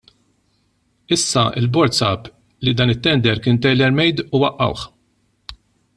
[1.15, 2.21] Issa l-bord sab
[2.63, 4.83] li dan it-tender kien tailor made u waqqgħuh.